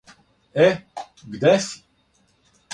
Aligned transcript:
Е, 0.63 0.69
где 1.27 1.53
си? 1.59 1.85